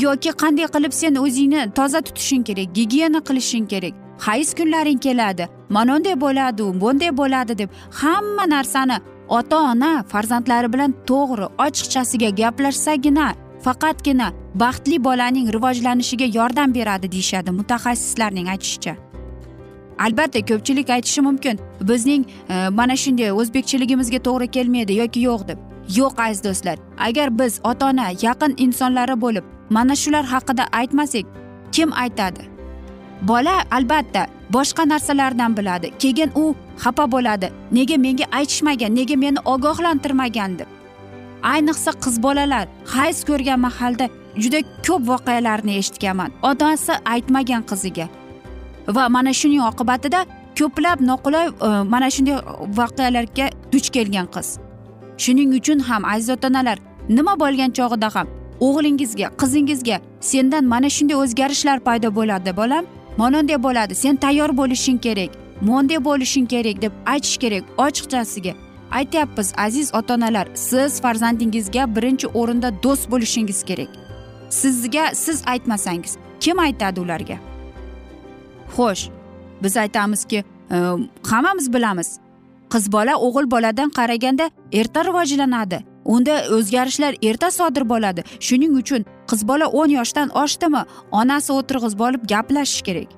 Yoki 0.05 0.31
qanday 0.43 0.67
qilib 0.75 0.93
sen 1.01 1.15
o'zingni 1.25 1.63
toza 1.79 2.01
tutishing 2.07 2.45
kerak 2.49 2.69
gigiyena 2.79 3.21
qilishing 3.29 3.67
kerak. 3.73 3.95
Hayz 4.27 4.55
kunlaring 4.59 5.01
keladi. 5.07 5.49
Mana 5.69 5.97
unday 5.97 6.17
bo'ladi 6.25 6.63
bunday 6.83 7.11
bo'ladi 7.21 7.59
deb 7.59 7.69
hamma 8.01 8.45
narsani 8.55 8.97
ota 9.29 9.57
ona 9.71 9.93
farzandlari 10.13 10.73
bilan 10.73 10.91
to'g'ri 11.11 11.47
ochiqchasiga 11.67 12.31
gaplashsagina 12.41 13.27
faqatgina 13.65 14.29
baxtli 14.63 14.97
bolaning 15.05 15.47
rivojlanishiga 15.57 16.27
yordam 16.39 16.75
beradi 16.75 17.13
deyishadi 17.15 17.51
mutaxassislarning 17.59 18.49
aytishicha. 18.55 19.04
Albatta 19.99 20.41
ko'pchilik 20.41 20.91
aytishi 20.91 21.21
mumkin. 21.21 21.61
Bizning 21.81 22.27
e, 22.49 22.69
mana 22.69 22.97
shunday 22.97 23.33
o'zbekchiligimizga 23.33 24.19
to'g'ri 24.19 24.49
kelmaydi 24.51 24.93
yoki 24.93 25.21
yo'q 25.21 25.49
deb. 25.49 25.59
Yo'q 25.97 26.23
aziz 26.23 26.45
do'stlar. 26.45 26.79
Agar 26.99 27.39
biz 27.39 27.61
ota 27.65 27.87
ona 27.87 28.09
yaqin 28.23 28.55
insonlari 28.59 29.21
bo'lib 29.21 29.45
mana 29.71 29.97
shular 29.97 30.25
haqida 30.25 30.65
aytmasak 30.73 31.25
kim 31.73 31.93
aytadi? 31.93 32.43
Bola 33.23 33.65
albatta 33.71 34.27
boshqa 34.51 34.89
narsalardan 34.89 35.57
biladi. 35.57 35.91
Keyin 35.99 36.31
u 36.35 36.55
xafa 36.85 37.13
bo'ladi. 37.13 37.53
Nega 37.73 37.97
menga 37.97 38.25
aytishmagan 38.33 38.97
nega 38.97 39.17
meni 39.17 39.39
ogohlantirmagan 39.45 40.59
deb. 40.59 40.67
Ayniqsa 41.43 41.91
qiz 42.05 42.23
bolalar 42.23 42.67
hayz 42.87 43.25
ko'rgan 43.25 43.61
mahalda 43.61 44.09
juda 44.43 44.61
ko'p 44.87 45.03
voqealarni 45.09 45.73
eshitganman. 45.81 46.31
Otasi 46.43 46.93
aytmagan 47.05 47.63
qiziga 47.71 48.09
va 48.89 49.09
mana 49.09 49.33
shuning 49.33 49.63
oqibatida 49.71 50.27
ko'plab 50.59 51.01
noqulay 51.01 51.47
e, 51.47 51.69
mana 51.93 52.11
shunday 52.11 52.37
voqealarga 52.79 53.51
duch 53.73 53.91
kelgan 53.91 54.27
qiz. 54.27 54.59
Shuning 55.19 55.55
uchun 55.59 55.79
ham 55.79 56.05
aziz 56.05 56.31
ota 56.31 56.49
onalar 56.49 56.79
nima 57.09 57.41
bo'lgan 57.41 57.71
chog'ida 57.79 58.15
ham 58.15 58.27
o'g'lingizga 58.61 59.29
qizingizga 59.41 60.01
sendan 60.21 60.65
mana 60.65 60.91
shunday 60.97 61.17
o'zgarishlar 61.17 61.79
paydo 61.81 62.15
bo'ladi 62.15 62.57
bolam. 62.57 62.85
Mana 63.19 63.63
bo'ladi 63.63 63.95
sen 63.95 64.17
tayyor 64.17 64.57
bo'lishing 64.57 64.99
kerak 64.99 65.31
monday 65.63 66.05
bo'lishing 66.05 66.47
kerak 66.47 66.83
deb 66.83 66.93
aytish 67.07 67.37
kerak 67.39 67.65
ochiqchasiga. 67.79 68.55
Aytyapmiz 68.91 69.53
aziz 69.57 69.95
ota 69.95 70.15
onalar 70.15 70.49
siz 70.55 71.01
farzandingizga 71.01 71.97
birinchi 71.97 72.27
o'rinda 72.27 72.83
do'st 72.83 73.11
bo'lishingiz 73.11 73.63
kerak. 73.65 73.89
Sizga 74.51 75.15
siz 75.15 75.43
aytmasangiz 75.47 76.17
kim 76.41 76.59
aytadi 76.59 77.01
ularga? 77.01 77.54
Xo'sh 78.77 79.11
biz 79.63 79.77
aytamizki 79.77 80.45
e, 80.71 80.77
hammamiz 81.31 81.73
bilamiz. 81.75 82.19
Qiz 82.73 82.93
bola 82.93 83.15
o'g'il 83.27 83.51
boladan 83.51 83.91
qaraganda 83.91 84.51
erta 84.73 85.05
rivojlanadi. 85.05 85.79
Unda 86.05 86.35
o'zgarishlar 86.57 87.15
erta 87.23 87.51
sodir 87.51 87.85
bo'ladi. 87.89 88.25
Shuning 88.47 88.73
uchun 88.81 89.05
qiz 89.31 89.49
bola 89.49 89.67
o'n 89.67 89.91
yoshdan 89.99 90.29
oshdimi 90.43 90.83
onasi 91.21 91.53
o'tirg'izib 91.53 92.01
olib 92.07 92.23
gaplashish 92.33 92.83
kerak. 92.89 93.11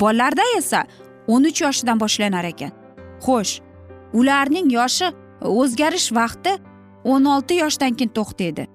Bolalarda 0.00 0.42
esa 0.58 0.84
o'n 1.26 1.44
uch 1.50 1.62
yoshidan 1.62 2.00
boshlanar 2.00 2.44
ekan. 2.52 2.72
Xo'sh 3.24 3.60
ularning 4.12 4.68
yoshi 4.78 5.12
o'zgarish 5.60 6.08
vaqti 6.20 6.52
o'n 7.04 7.24
olti 7.34 7.54
yoshdan 7.62 7.92
keyin 7.98 8.12
to'xtaydi. 8.18 8.66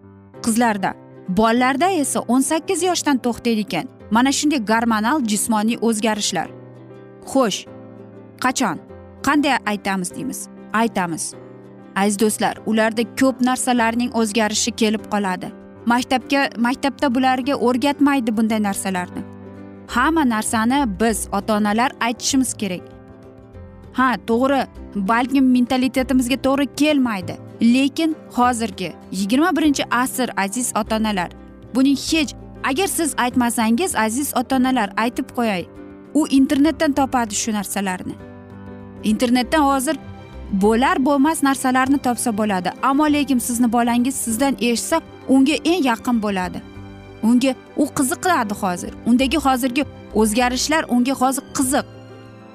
Qizlarda 0.46 0.94
bolalarda 1.30 1.90
esa 1.90 2.20
o'n 2.20 2.42
sakkiz 2.42 2.84
yoshdan 2.84 3.18
to'xtaydi 3.18 3.62
ekan. 3.68 3.88
Mana 4.12 4.32
shunday 4.32 4.60
gormonal 4.72 5.24
jismoniy 5.32 5.78
o'zgarishlar. 5.82 6.48
Xo'sh 7.32 7.60
qachon? 8.44 8.78
Qanday 9.28 9.58
aytamiz 9.66 10.16
deymiz? 10.16 10.48
Aytamiz. 10.74 11.34
Aziz 11.96 12.20
do'stlar 12.20 12.56
ularda 12.66 13.04
ko'p 13.20 13.42
narsalarning 13.42 14.12
o'zgarishi 14.20 14.72
kelib 14.82 15.04
qoladi. 15.14 15.48
Maktabga 15.86 16.42
maktabda 16.58 17.08
bularga 17.16 17.56
o'rgatmaydi 17.68 18.38
bunday 18.38 18.64
narsalarni. 18.64 19.22
Hamma 19.88 20.24
narsani 20.30 21.00
biz 21.00 21.28
ota 21.32 21.58
onalar 21.58 21.92
aytishimiz 22.02 22.54
kerak. 22.54 22.84
Ha 23.94 24.08
to'g'ri 24.28 24.62
balkim 24.96 25.46
mentalitetimizga 25.56 26.38
to'g'ri 26.46 26.66
kelmaydi. 26.82 27.36
Lekin 27.62 28.16
hozirgi 28.32 28.94
yigirma 29.12 29.58
birinchi 29.58 29.84
asr 29.92 30.30
aziz 30.38 30.72
ota 30.76 30.98
onalar 30.98 31.30
buning 31.76 31.98
hech 31.98 32.36
agar 32.64 32.88
siz 32.88 33.14
aytmasangiz 33.18 33.96
aziz 33.96 34.34
ota 34.36 34.56
onalar 34.56 34.90
aytib 34.98 35.30
qo'yay. 35.38 35.66
U 36.14 36.28
internetdan 36.28 36.92
topadi 36.92 37.36
shu 37.36 37.54
narsalarni. 37.54 38.16
Internetdan 39.04 39.62
hozir 39.62 39.98
bo'lar 40.52 41.06
bo'lmas 41.06 41.44
narsalarni 41.44 41.98
topsa 41.98 42.38
bo'ladi. 42.38 42.70
Ammo 42.84 43.06
lekin 43.14 43.40
sizni 43.40 43.72
bolangiz 43.72 44.16
sizdan 44.16 44.56
eshitsa 44.60 45.02
unga 45.28 45.54
eng 45.54 45.86
yaqin 45.86 46.22
bo'ladi. 46.22 46.62
Unga 47.24 47.56
u 47.78 47.86
qiziqadi 47.98 48.54
hozir. 48.54 48.94
Undagi 49.06 49.38
hozirgi 49.38 49.86
o'zgarishlar 50.16 50.86
unga 50.90 51.14
hozir 51.22 51.44
qiziq. 51.58 51.86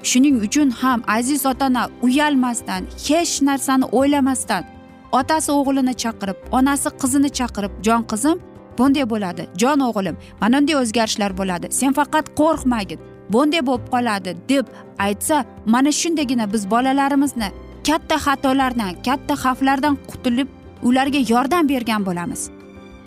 Shuning 0.03 0.35
uchun 0.45 0.69
ham 0.69 1.03
aziz 1.07 1.45
ota 1.45 1.65
ona 1.65 1.89
uyalmasdan 2.01 2.83
hech 3.07 3.41
narsani 3.41 3.85
o'ylamasdan 3.85 4.63
otasi 5.11 5.51
o'g'lini 5.51 5.93
chaqirib 6.03 6.37
onasi 6.51 6.89
qizini 7.01 7.29
chaqirib 7.39 7.73
jon 7.85 8.03
qizim 8.11 8.37
bunday 8.77 9.09
bo'ladi. 9.13 9.43
Jon 9.61 9.79
o'g'lim 9.79 10.15
mana 10.41 10.57
bunday 10.59 10.75
o'zgarishlar 10.81 11.31
bo'ladi. 11.39 11.67
Sen 11.79 11.91
faqat 11.99 12.25
qo'rqmagin 12.39 12.99
bunday 13.33 13.61
bo'lib 13.69 13.85
qoladi 13.93 14.31
deb 14.49 14.65
aytsa 14.99 15.45
mana 15.65 15.91
shundagina 15.91 16.53
biz 16.53 16.63
bolalarimizni 16.73 17.49
katta 17.87 18.15
xatolardan 18.25 18.93
katta 19.07 19.33
xavflardan 19.43 19.95
qutulib 20.09 20.47
ularga 20.83 21.21
yordam 21.33 21.69
bergan 21.69 22.05
bo'lamiz. 22.05 22.49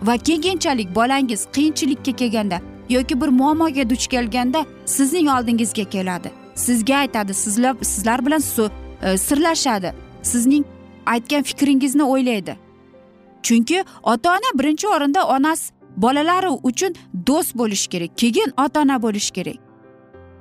Va 0.07 0.17
keyinchalik 0.17 0.95
bolangiz 0.95 1.41
qiyinchilikka 1.55 2.13
kelganda 2.21 2.59
yoki 2.89 3.21
bir 3.21 3.29
muammoga 3.29 3.91
duch 3.91 4.07
kelganda 4.07 4.67
sizning 4.87 5.29
oldingizga 5.29 5.85
keladi. 5.85 6.31
Sizga 6.55 6.97
aytadi 6.97 7.35
sizlar 7.35 7.75
sizlar 7.83 8.27
bilan 8.27 8.43
e, 9.03 9.19
sirlashadi. 9.19 9.95
Sizning 10.23 10.65
aytgan 11.07 11.43
fikringizni 11.43 12.03
o'ylaydi. 12.03 12.57
Chunki 13.43 13.85
ota 14.03 14.31
ona 14.31 14.59
birinchi 14.59 14.89
o'rinda 14.89 15.27
onasi 15.27 15.73
bolalari 15.97 16.49
uchun 16.49 16.95
do'st 17.27 17.59
bo'lishi 17.59 17.89
kerak 17.89 18.19
keyin 18.19 18.53
ota 18.65 18.81
ona 18.81 19.03
bo'lishi 19.03 19.33
kerak. 19.33 19.59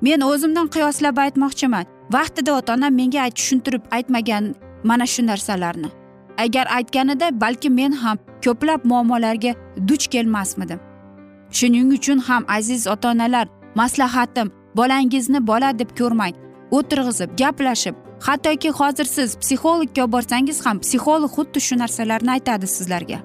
Men 0.01 0.22
o'zimdan 0.22 0.67
qiyoslab 0.67 1.17
aytmoqchiman 1.25 1.86
vaqtida 2.15 2.51
ota 2.60 2.74
onam 2.74 2.93
menga 2.93 3.29
tushuntirib 3.29 3.84
aytmagan 3.91 4.55
mana 4.84 5.05
shu 5.05 5.25
narsalarni. 5.25 5.89
Agar 6.38 6.65
aytganida 6.77 7.41
balki 7.41 7.70
men 7.70 7.91
ham 7.91 8.17
ko'plab 8.46 8.86
muammolarga 8.86 9.51
duch 9.88 10.08
kelmasmidim. 10.08 10.79
Shuning 11.58 11.93
uchun 11.98 12.20
ham 12.27 12.43
aziz 12.48 12.88
ota 12.88 13.10
onalar 13.12 13.48
maslahatim 13.75 14.51
bolangizni 14.75 15.48
bola 15.48 15.79
deb 15.79 15.89
ko'rmang 16.00 16.34
o'tirg'izib 16.77 17.29
gaplashib 17.41 17.96
hattoki 18.27 18.70
hozir 18.70 19.06
siz 19.06 19.36
psixologga 19.42 20.06
borsangiz 20.12 20.66
ham 20.66 20.79
psixolog 20.79 21.31
xuddi 21.36 21.59
shu 21.68 21.75
narsalarni 21.83 22.31
aytadi 22.36 22.68
sizlarga. 22.68 23.20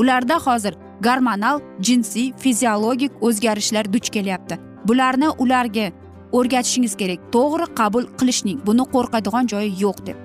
Ularda 0.00 0.36
hozir 0.46 0.74
gormonal 1.06 1.60
jinsiy 1.80 2.32
fiziologik 2.42 3.12
o'zgarishlar 3.26 3.92
duch 3.92 4.08
kelyapti. 4.16 4.58
Bularni 4.88 5.28
ularga 5.42 5.86
o'rgatishingiz 6.32 6.94
kerak. 7.00 7.20
To'g'ri 7.34 7.66
qabul 7.80 8.08
qilishning 8.18 8.58
buni 8.66 8.84
qo'rqadigan 8.94 9.50
joyi 9.52 9.70
yo'q 9.84 10.06
deb. 10.06 10.16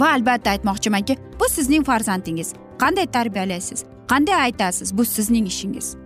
Va 0.00 0.12
albatta 0.16 0.50
aytmoqchimanki 0.54 1.16
bu 1.40 1.46
sizning 1.56 1.84
farzandingiz. 1.90 2.52
Qanday 2.82 3.06
tarbiyalaysiz? 3.16 3.84
Qanday 4.12 4.38
aytasiz 4.46 4.96
bu 4.98 5.04
sizning 5.04 5.46
ishingiz? 5.52 5.96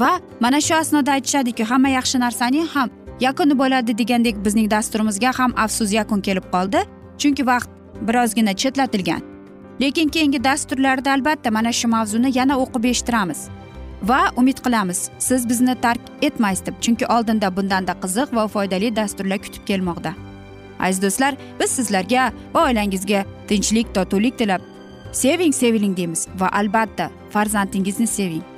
Va 0.00 0.12
mana 0.40 0.60
shu 0.60 0.74
asnoda 0.74 1.12
aytishadiki 1.12 1.64
hamma 1.64 1.88
yaxshi 1.98 2.18
narsaning 2.24 2.66
ham 2.74 2.88
yakuni 3.20 3.58
bo'ladi 3.58 3.98
degandek 3.98 4.44
bizning 4.44 4.70
dasturimizga 4.70 5.32
ham 5.38 5.52
afsus 5.56 5.92
yakun 5.92 6.20
kelib 6.20 6.46
qoldi 6.52 6.84
chunki 7.18 7.46
vaqt 7.46 7.70
birozgina 8.08 8.54
chetlatilgan. 8.56 9.22
Lekin 9.80 10.08
keyingi 10.08 10.44
dasturlarda 10.44 11.12
albatta 11.12 11.50
mana 11.50 11.72
shu 11.72 11.88
mavzuni 11.88 12.38
yana 12.38 12.58
o'qib 12.64 12.84
eshittiramiz 12.84 13.48
va 14.02 14.20
umid 14.36 14.58
qilamiz 14.64 15.10
siz 15.18 15.48
bizni 15.48 15.74
tark 15.80 16.00
etmaysiz 16.22 16.66
deb 16.66 16.74
chunki 16.80 17.06
oldinda 17.06 17.56
bundanda 17.56 17.92
qiziq 18.02 18.34
va 18.36 18.48
foydali 18.48 18.96
dasturlar 18.96 19.38
kutib 19.38 19.64
kelmoqda. 19.70 20.12
Aziz 20.80 21.02
do'stlar 21.02 21.34
biz 21.60 21.70
sizlarga 21.70 22.32
va 22.54 22.66
oilangizga 22.68 23.24
tinchlik 23.48 23.94
totuvlik 23.94 24.38
tilab 24.38 24.62
seving 25.12 25.54
seviling 25.54 25.96
deymiz 25.96 26.28
va 26.40 26.48
albatta 26.60 27.10
farzandingizni 27.30 28.06
seving. 28.06 28.57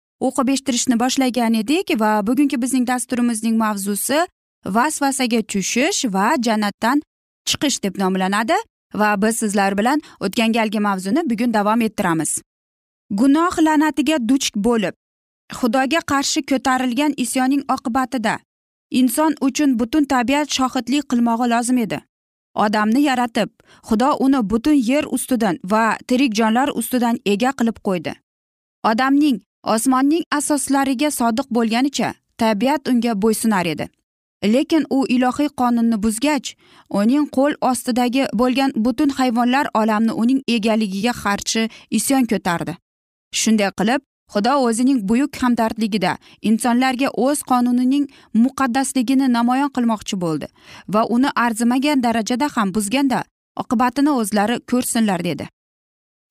o'qib 0.27 0.49
eshittirishni 0.53 0.95
boshlagan 1.03 1.53
edik 1.61 1.95
va 2.01 2.11
bugungi 2.27 2.61
bizning 2.63 2.85
dasturimizning 2.91 3.55
mavzusi 3.63 4.19
vasvasaga 4.75 5.41
tushish 5.51 6.05
va 6.15 6.27
jannatdan 6.45 7.01
chiqish 7.49 7.77
deb 7.83 7.97
nomlanadi 8.03 8.57
va 8.93 9.09
biz 9.21 9.35
sizlar 9.43 9.77
bilan 9.79 9.99
o'tgan 10.25 10.51
galgi 10.57 10.79
mavzuni 10.87 11.21
bugun 11.29 11.53
davom 11.53 11.81
ettiramiz. 11.87 12.31
Gunoh 13.19 13.55
la'natiga 13.65 14.17
duch 14.29 14.47
bo'lib 14.55 14.95
xudoga 15.57 16.01
qarshi 16.11 16.45
ko'tarilgan 16.49 17.13
isyoning 17.23 17.63
oqibatida 17.75 18.39
inson 18.99 19.35
uchun 19.47 19.79
butun 19.79 20.03
tabiat 20.13 20.47
shohidlik 20.57 21.03
qilmog'i 21.11 21.49
lozim 21.53 21.77
edi. 21.85 21.99
Odamni 22.55 23.01
yaratib 23.09 23.49
xudo 23.87 24.09
uni 24.25 24.41
butun 24.51 24.77
yer 24.91 25.05
ustidan 25.15 25.55
va 25.71 25.83
tirik 26.07 26.31
jonlar 26.39 26.69
ustidan 26.79 27.15
ega 27.25 27.51
qilib 27.59 27.77
qo'ydi. 27.87 28.13
Odamning 28.91 29.37
osmonning 29.63 30.23
asoslariga 30.31 31.11
sodiq 31.11 31.47
bo'lganicha 31.57 32.13
tabiat 32.37 32.87
unga 32.87 33.13
bo'ysunar 33.21 33.65
edi. 33.65 33.87
Lekin 34.43 34.85
u 34.89 35.05
ilohiy 35.07 35.49
qonunni 35.61 35.97
buzgach 36.03 36.53
uning 36.89 37.25
qo'l 37.35 37.53
ostidagi 37.71 38.23
bo'lgan 38.33 38.71
butun 38.75 39.09
hayvonlar 39.09 39.67
olamni 39.73 40.11
uning 40.11 40.39
egaligiga 40.47 41.13
qarshi 41.23 41.69
isyon 41.97 42.25
ko'tardi. 42.31 42.73
Shunday 43.41 43.71
qilib 43.79 44.01
xudo 44.33 44.53
o'zining 44.67 44.99
buyuk 45.09 45.37
hamdardligida 45.41 46.17
insonlarga 46.49 47.09
o'z 47.25 47.43
qonunining 47.51 48.05
muqaddasligini 48.43 49.27
namoyon 49.37 49.71
qilmoqchi 49.75 50.21
bo'ldi 50.23 50.47
va 50.93 51.01
uni 51.15 51.29
arzimagan 51.45 52.03
darajada 52.05 52.47
ham 52.55 52.73
buzganda 52.75 53.19
oqibatini 53.63 54.11
o'zlari 54.21 54.57
ko'rsinlar 54.71 55.23
dedi. 55.29 55.45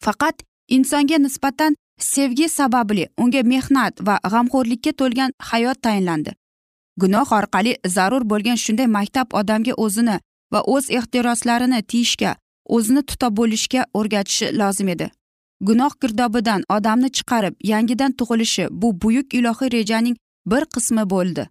Faqat 0.05 0.37
insonga 0.77 1.19
nisbatan 1.27 1.77
sevgi 2.03 2.49
sababli 2.49 3.09
unga 3.19 3.43
mehnat 3.43 4.01
va 4.07 4.19
g'amxo'rlikka 4.33 4.93
to'lgan 4.93 5.33
hayot 5.39 5.83
tayinlandi. 5.83 6.31
Gunoh 7.01 7.33
orqali 7.39 7.77
zarur 7.87 8.23
bo'lgan 8.31 8.59
shunday 8.65 8.87
maktab 8.87 9.27
odamga 9.41 9.73
o'zini 9.85 10.17
va 10.53 10.61
o'z 10.75 10.91
ehtiroslarini 10.99 11.83
tiyishga 11.83 12.37
o'zini 12.77 13.03
tuta 13.03 13.29
bo'lishga 13.37 13.85
o'rgatishi 13.95 14.47
lozim 14.61 14.89
edi. 14.89 15.11
Gunoh 15.61 15.93
girdobidan 16.03 16.63
odamni 16.77 17.09
chiqarib 17.17 17.55
yangidan 17.73 18.13
tug'ilishi 18.13 18.69
bu 18.71 18.89
buyuk 19.03 19.35
ilohiy 19.35 19.73
rejaning 19.77 20.17
bir 20.47 20.65
qismi 20.75 21.11
bo'ldi. 21.11 21.49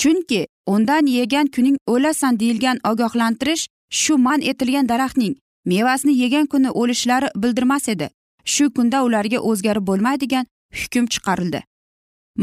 Chunki 0.00 0.46
undan 0.66 1.06
yegan 1.06 1.46
kuning 1.54 1.76
o'lasan 1.86 2.40
deyilgan 2.40 2.78
ogohlantirish 2.90 3.64
shu 3.90 4.18
man 4.18 4.40
etilgan 4.50 4.88
daraxtning 4.88 5.34
mevasini 5.64 6.14
yegan 6.22 6.46
kuni 6.46 6.70
o'lishlari 6.70 7.28
bildirmas 7.36 7.88
edi. 7.88 8.10
Shu 8.54 8.70
kunda 8.76 9.02
ularga 9.06 9.38
o'zgarib 9.50 9.84
bo'lmaydigan 9.90 10.46
hukm 10.80 11.06
chiqarildi. 11.14 11.60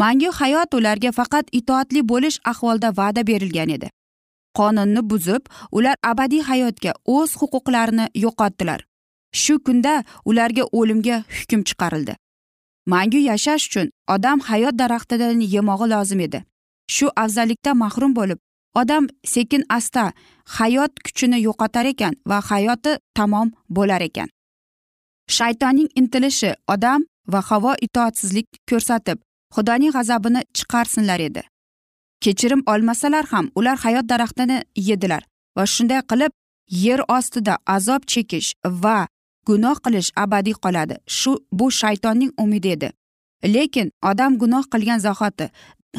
Mangu 0.02 0.32
hayot 0.40 0.74
ularga 0.80 1.12
faqat 1.20 1.46
itoatli 1.60 2.02
bo'lish 2.12 2.38
ahvolida 2.52 2.90
va'da 3.00 3.28
berilgan 3.28 3.70
edi. 3.78 3.90
Qonunni 4.58 5.02
buzib 5.10 5.44
ular 5.72 5.96
abadiy 6.12 6.42
hayotga 6.50 6.92
o'z 7.16 7.32
huquqlarini 7.42 8.06
yo'qotdilar. 8.24 8.80
Shu 9.42 9.56
kunda 9.66 9.94
ularga 10.26 10.64
o'limga 10.80 11.18
hukm 11.38 11.62
chiqarildi. 11.70 12.14
Mangu 12.92 13.20
yashash 13.30 13.66
uchun 13.70 13.88
odam 14.16 14.40
hayot 14.50 14.76
daraxtidan 14.82 15.40
yemog'i 15.56 15.88
lozim 15.94 16.20
edi. 16.28 16.44
Shu 16.96 17.08
afzallikdan 17.24 17.78
mahrum 17.84 18.16
bo'lib 18.20 18.40
odam 18.82 19.08
sekin 19.34 19.64
asta 19.70 20.12
hayot 20.58 20.92
kuchini 21.06 21.40
yo'qotar 21.48 21.86
ekan 21.94 22.14
va 22.30 22.38
hayoti 22.50 22.92
tamom 23.18 23.48
bo'lar 23.70 24.02
ekan. 24.10 24.30
Shaytonning 25.30 25.90
intilishi 25.96 26.54
odam 26.68 27.06
va 27.28 27.42
havo 27.50 27.74
itoatsizlik 27.82 28.48
ko'rsatib 28.70 29.18
xudoning 29.56 29.92
g'azabini 29.96 30.42
chiqarsinlar 30.58 31.20
edi. 31.20 31.44
Kechirim 32.24 32.64
olmasalar 32.68 33.26
ham 33.32 33.52
ular 33.56 33.78
hayot 33.86 34.10
daraxtini 34.10 34.64
yedilar 34.76 35.24
va 35.58 35.66
shunday 35.66 36.02
qilib 36.12 36.32
yer 36.86 37.02
ostida 37.18 37.58
azob 37.76 38.02
chekish 38.12 38.50
va 38.84 39.08
gunoh 39.48 39.78
qilish 39.86 40.10
abadiy 40.24 40.56
qoladi. 40.64 40.96
Shu 41.08 41.32
bu 41.52 41.72
shaytonning 41.72 42.32
umidi 42.44 42.70
edi. 42.76 42.90
Lekin 43.56 43.92
odam 44.10 44.38
gunoh 44.42 44.64
qilgan 44.74 45.00
zahoti 45.00 45.50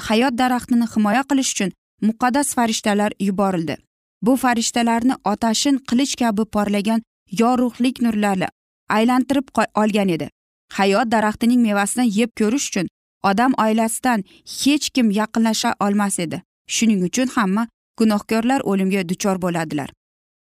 hayot 0.08 0.34
daraxtini 0.40 0.86
himoya 0.94 1.22
qilish 1.30 1.50
uchun 1.54 1.70
muqaddas 2.08 2.48
farishtalar 2.56 3.10
yuborildi. 3.28 3.76
Bu 4.22 4.36
farishtalarni 4.42 5.14
otashin 5.32 5.76
qilich 5.88 6.14
kabi 6.20 6.44
porlagan 6.54 7.00
yorug'lik 7.40 7.96
nurlari 8.04 8.48
aylantirib 8.88 9.48
olgan 9.74 10.08
edi. 10.08 10.30
Hayot 10.72 11.10
daraxtining 11.10 11.60
mevasini 11.62 12.18
yeb 12.18 12.30
ko'rish 12.38 12.68
uchun 12.68 12.86
odam 13.22 13.52
oilasidan 13.64 14.24
hech 14.60 14.90
kim 14.94 15.10
yaqinlasha 15.10 15.74
olmas 15.80 16.18
edi. 16.18 16.42
Shuning 16.66 17.04
uchun 17.08 17.28
hamma 17.36 17.68
gunohkorlar 17.98 18.60
o'limga 18.60 19.08
duchor 19.08 19.42
bo'ladilar. 19.42 19.90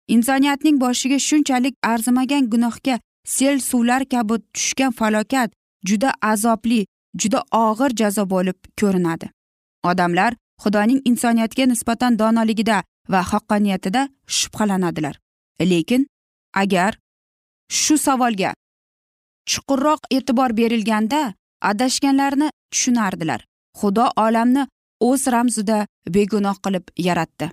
Insoniyatning 0.08 0.80
boshiga 0.82 1.20
shunchalik 1.20 1.76
arzimagan 1.84 2.50
gunohga 2.50 3.00
sel 3.26 3.60
suvlar 3.60 4.06
kabi 4.06 4.36
tushgan 4.54 4.92
falokat 4.92 5.50
juda 5.90 6.14
azobli 6.22 6.86
juda 7.22 7.40
og'ir 7.52 7.92
jazo 8.02 8.30
bo'lib 8.34 8.58
ko'rinadi. 8.80 9.30
Odamlar 9.84 10.32
xudoning 10.64 11.02
insoniyatga 11.10 11.66
nisbatan 11.66 12.20
donoligida 12.20 12.84
va 13.10 13.22
haqqoniyatida 13.32 14.10
shubhalanadilar. 14.38 15.16
Lekin 15.62 16.08
agar 16.54 16.92
shu 17.70 17.98
savolga. 17.98 18.54
Chuqurroq 19.50 20.02
e'tibor 20.12 20.58
berilganda 20.58 21.34
adashganlarni 21.62 22.50
tushunardilar. 22.72 23.46
Xudo 23.80 24.06
olamni 24.26 24.68
o'z 25.00 25.28
ramzida 25.28 25.88
begunoh 26.16 26.58
qilib 26.64 26.86
yaratdi. 26.98 27.52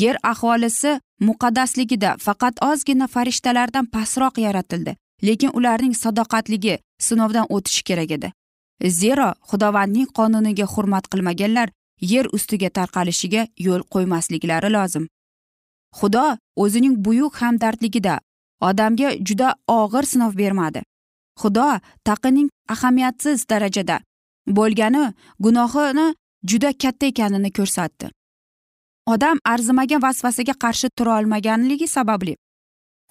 Yer 0.00 0.16
aholisi 0.22 1.00
muqaddasligida 1.28 2.16
faqat 2.26 2.54
ozgina 2.70 3.06
farishtalardan 3.14 3.86
pastroq 3.86 4.38
yaratildi 4.46 4.96
lekin 5.22 5.50
ularning 5.54 5.94
sadoqatligi 5.94 6.78
sinovdan 6.98 7.46
o'tishi 7.48 7.82
kerak 7.84 8.10
edi. 8.10 8.32
Zero 9.00 9.32
xudovandning 9.50 10.08
qonuniga 10.18 10.66
hurmat 10.74 11.08
qilmaganlar 11.12 11.68
yer 12.00 12.26
ustiga 12.36 12.70
tarqalishiga 12.78 13.46
yo'l 13.66 13.82
qo'ymasliklari 13.94 14.70
lozim. 14.76 15.08
Xudo 15.98 16.26
o'zining 16.56 16.94
buyuk 17.04 17.34
hamdardligida 17.42 18.20
odamga 18.60 19.10
juda 19.28 19.54
og'ir 19.68 20.04
sinov 20.12 20.36
bermadi. 20.38 20.82
Xudo 21.40 21.80
taqining 22.04 22.48
ahamiyatsiz 22.74 23.48
darajada 23.50 24.00
bo'lgani 24.46 25.04
gunohini 25.44 26.06
juda 26.50 26.72
katta 26.82 27.06
ekanini 27.06 27.50
ko'rsatdi. 27.58 28.10
Odam 29.06 29.38
arzimagan 29.44 30.02
vasvasaga 30.02 30.54
qarshi 30.64 30.88
tura 30.96 31.18
olmaganligi 31.18 31.88
sababli 31.88 32.36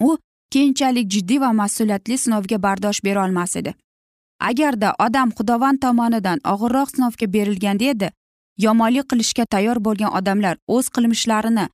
u 0.00 0.18
keyinchalik 0.52 1.06
jiddiy 1.14 1.40
va 1.40 1.50
mas'uliyatli 1.62 2.18
sinovga 2.24 2.62
bardosh 2.62 3.00
bera 3.04 3.24
olmas 3.24 3.56
edi. 3.56 3.74
Agarda 4.40 4.94
odam 5.06 5.30
xudovand 5.38 5.78
tomonidan 5.84 6.38
og'irroq 6.52 6.88
sinovga 6.94 7.26
berilganda 7.34 7.84
edi 7.94 8.08
yomonlik 8.58 9.06
qilishga 9.10 9.44
tayyor 9.54 9.78
bo'lgan 9.86 10.14
odamlar 10.18 10.56
o'z 10.74 10.86
qilmishlarini 10.94 11.66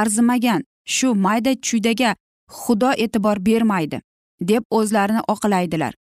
arzimagan 0.00 0.60
shu 0.94 1.14
mayda 1.24 1.52
chuydaga 1.68 2.10
xudo 2.60 2.90
e'tibor 3.04 3.38
bermaydi 3.48 4.00
deb 4.40 4.62
o'zlarini 4.70 5.22
oqlaydilar. 5.34 5.94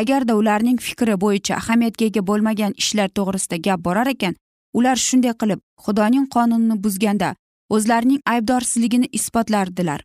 Agarda 0.00 0.34
ularning 0.40 0.78
fikri 0.86 1.14
bo'yicha 1.24 1.54
ahamiyatga 1.60 2.04
ega 2.10 2.22
bo'lmagan 2.28 2.72
ishlar 2.82 3.08
to'g'risida 3.18 3.56
gap 3.66 3.80
borar 3.86 4.06
ekan 4.14 4.34
ular 4.78 4.96
shunday 5.06 5.34
qilib 5.40 5.60
xudoning 5.84 6.26
qonunini 6.34 6.76
buzganda 6.84 7.30
o'zlarining 7.74 8.20
aybdorsizligini 8.32 9.08
isbotlardilar. 9.18 10.00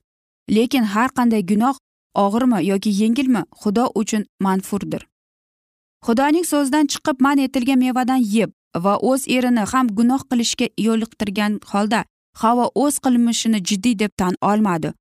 Lekin 0.56 0.84
har 0.94 1.10
qanday 1.18 1.44
gunoh 1.52 1.76
og'irmi 2.24 2.60
yoki 2.72 2.92
yengilmi 3.02 3.42
xudo 3.62 3.86
uchun 4.02 4.26
manfurdir. 4.46 5.08
Xudoning 6.06 6.46
so'zidan 6.52 6.86
chiqib 6.94 7.22
man 7.26 7.38
etilgan 7.46 7.80
mevadan 7.86 8.22
yeb 8.38 8.52
va 8.84 8.94
o'z 9.12 9.22
erini 9.38 9.64
ham 9.72 9.88
gunoh 9.98 10.22
qilishga 10.30 10.68
yo'liqtirgan 10.88 11.54
holda 11.72 12.04
havo 12.42 12.66
o'z 12.84 12.96
qilmishini 13.06 13.60
jiddiy 13.70 14.00
deb 14.02 14.12
tan 14.22 14.34
olmadi. 14.52 14.94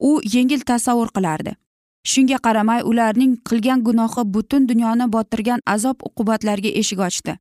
U 0.00 0.20
yengil 0.34 0.60
tasavvur 0.60 1.10
qilardi. 1.16 1.52
Shunga 2.10 2.38
qaramay 2.46 2.80
ularning 2.90 3.36
qilgan 3.48 3.82
gunohi 3.86 4.22
butun 4.34 4.68
dunyoni 4.68 5.06
botirgan 5.12 5.60
azob 5.66 6.02
uqubatlarga 6.08 6.70
eshik 6.80 7.00
ochdi. 7.08 7.36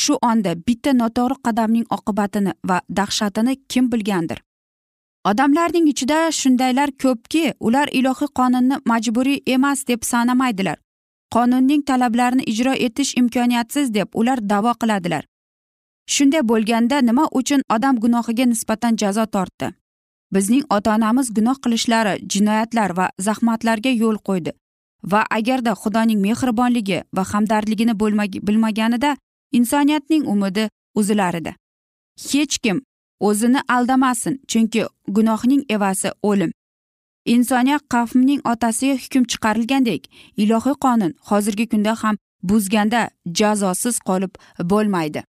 Shu 0.00 0.14
onda 0.30 0.52
bitta 0.66 0.92
noto'g'ri 1.00 1.36
qadamning 1.46 1.86
oqibatini 1.96 2.52
va 2.68 2.80
dahshatini 2.96 3.56
kim 3.68 3.92
bilgandir? 3.92 4.42
Odamlarning 5.30 5.86
ichida 5.92 6.18
shundaylar 6.40 6.90
ko'pki 7.02 7.44
ular 7.60 7.88
ilohiy 7.98 8.30
qonunni 8.38 8.76
majburiy 8.90 9.42
emas 9.54 9.86
deb 9.88 10.04
sanamaydilar. 10.10 10.78
Qonunning 11.34 11.82
talablarini 11.88 12.44
ijro 12.52 12.72
etish 12.86 13.16
imkoniyatsiz 13.20 13.94
deb 13.94 14.08
ular 14.14 14.38
da'vo 14.52 14.72
qiladilar. 14.80 15.24
Shunday 16.14 16.42
bo'lganda 16.50 17.00
nima 17.08 17.24
uchun 17.40 17.60
odam 17.76 17.96
gunohiga 18.04 18.44
nisbatan 18.52 18.96
jazo 18.96 19.26
tortdi? 19.26 19.72
Bizning 20.34 20.64
ota 20.70 20.94
onamiz 20.96 21.34
gunoh 21.36 21.58
qilishlari 21.64 22.14
jinoyatlar 22.32 22.96
va 22.98 23.06
zahmatlarga 23.26 23.90
yo'l 24.02 24.18
qo'ydi. 24.28 24.52
Va 25.12 25.22
agarda 25.38 25.72
xudoning 25.82 26.20
mehribonligi 26.26 26.98
va 27.16 27.24
hamdardligini 27.32 27.94
bilmaganida 28.48 29.16
insoniyatning 29.52 30.22
umidi 30.32 30.70
uzilar 30.94 31.34
edi 31.34 31.54
hech 32.18 32.58
kim 32.58 32.82
o'zini 33.20 33.60
aldamasin 33.68 34.40
chunki 34.48 34.86
gunohning 35.08 35.64
evasi 35.68 36.10
o'lim. 36.22 36.52
Insoniyat 37.26 37.82
qavmning 37.94 38.40
otasiga 38.52 38.94
hukm 39.02 39.24
chiqarilgandek 39.30 40.02
ilohiy 40.36 40.76
qonun 40.84 41.12
hozirgi 41.28 41.66
kunda 41.72 41.94
ham 42.02 42.16
buzganda 42.42 43.10
jazosiz 43.38 43.98
qolib 44.08 44.32
bo'lmaydi. 44.70 45.22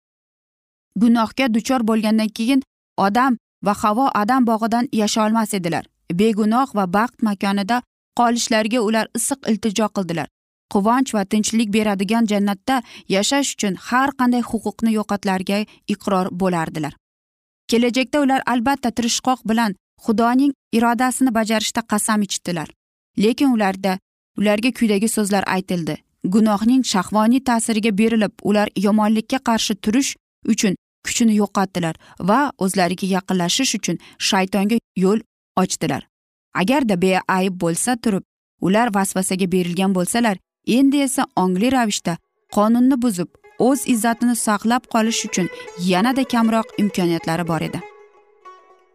Gunohga 1.01 1.53
duchor 1.53 1.81
bo'lgandan 1.89 2.29
keyin 2.37 2.61
odam 2.97 3.37
va 3.65 3.73
havo 3.81 4.09
adam 4.13 4.45
bog'idan 4.47 4.85
yasholmas 5.01 5.53
edilar. 5.53 5.85
Begunoh 6.19 6.69
va 6.75 6.85
baxt 6.93 7.21
makonida 7.21 7.81
qolishlariga 8.19 8.79
ular 8.87 9.07
issiq 9.17 9.39
iltijo 9.51 9.87
qildilar. 9.95 10.27
Quvonch 10.73 11.13
va 11.15 11.23
tinchlik 11.25 11.69
beradigan 11.73 12.25
jannatda 12.31 12.81
yashash 13.15 13.53
uchun 13.55 13.75
har 13.87 14.09
qanday 14.19 14.43
huquqni 14.51 14.91
yo'qotlarga 14.97 15.59
iqror 15.93 16.27
bo'lardilar. 16.41 16.93
Kelajakda 17.69 18.17
ular 18.25 18.41
albatta 18.53 18.89
tirishqoq 18.97 19.39
bilan 19.49 19.75
xudoning 20.05 20.51
irodasini 20.77 21.31
bajarishda 21.37 21.81
qasam 21.91 22.21
ichdilar. 22.27 22.69
Lekin 23.23 23.49
ularda 23.55 23.97
ularga 24.39 24.71
quyidagi 24.77 25.09
so'zlar 25.15 25.43
aytildi. 25.55 25.95
Gunohning 26.33 26.83
shahvoniy 26.91 27.41
ta'siriga 27.49 27.91
berilib 27.99 28.33
ular 28.49 28.67
yomonlikka 28.85 29.39
qarshi 29.49 29.73
turish 29.83 30.15
uchun 30.53 30.73
kuchini 31.05 31.33
yo'qotdilar 31.41 31.95
va 32.29 32.39
o'zlariga 32.63 33.07
yaqinlashish 33.15 33.73
uchun 33.79 33.97
shaytonga 34.29 34.77
yo'l 35.03 35.19
ochdilar. 35.61 36.01
Agarda 36.61 36.95
beayb 37.01 37.59
bo'lsa 37.63 37.95
turib 38.03 38.23
ular 38.67 38.87
vasvasaga 38.95 39.51
berilgan 39.51 39.95
bo'lsalar 39.97 40.37
endi 40.77 40.97
esa 41.07 41.23
ongli 41.43 41.71
ravishda 41.77 42.17
qonunni 42.55 43.01
buzib 43.05 43.29
o'z 43.67 43.85
izzatini 43.93 44.35
saqlab 44.47 44.83
qolish 44.93 45.21
uchun 45.29 45.47
yanada 45.91 46.23
kamroq 46.33 46.67
imkoniyatlari 46.83 47.47
bor 47.51 47.61
edi. 47.69 47.79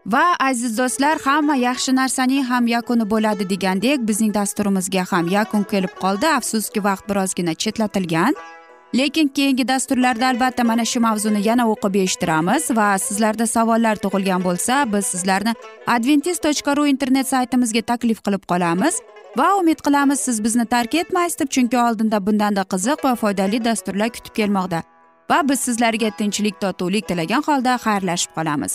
Va 0.07 0.25
aziz 0.41 0.79
do'stlar 0.79 1.17
hamma 1.25 1.57
yaxshi 1.57 1.95
narsaning 2.01 2.45
ham 2.51 2.67
yakuni 2.67 3.05
bo'ladi 3.13 3.45
degandek 3.53 4.03
bizning 4.09 4.35
dasturimizga 4.35 5.05
ham 5.13 5.29
yakun 5.37 5.63
kelib 5.71 5.95
qoldi. 6.03 6.27
Afsuski 6.39 6.85
vaqt 6.89 7.09
birozgina 7.11 7.55
chetlatilgan. 7.63 8.35
Lekin 8.95 9.29
keyingi 9.29 9.69
dasturlarda 9.69 10.29
albatta 10.29 10.65
mana 10.65 10.85
shu 10.85 11.01
mavzuni 11.01 11.41
yana 11.49 11.65
o'qib 11.73 11.97
eshittiramiz 12.03 12.71
va 12.79 12.87
sizlarda 13.07 13.47
savollar 13.55 13.97
tug'ilgan 14.05 14.45
bo'lsa 14.47 14.77
biz 14.93 15.11
sizlarni 15.15 15.55
adventis 15.97 16.39
tochka 16.47 16.77
ru 16.77 16.87
internet 16.93 17.29
saytimizga 17.35 17.83
taklif 17.91 18.23
qilib 18.27 18.47
qolamiz 18.53 19.01
va 19.41 19.49
umid 19.61 19.85
qilamiz 19.87 20.25
siz 20.29 20.43
bizni 20.45 20.67
tark 20.75 20.95
etmaysiz 21.03 21.39
deb 21.43 21.53
chunki 21.57 21.79
oldinda 21.87 22.27
bundanda 22.27 22.63
qiziq 22.73 23.05
va 23.07 23.15
foydali 23.23 23.65
dasturlar 23.69 24.11
kutib 24.17 24.35
kelmoqda 24.41 24.83
va 25.31 25.39
biz 25.49 25.61
sizlarga 25.69 26.11
tinchlik 26.19 26.61
totuvlik 26.65 27.09
tilagan 27.09 27.43
holda 27.49 27.79
xayrlashib 27.87 28.31
qolamiz. 28.39 28.75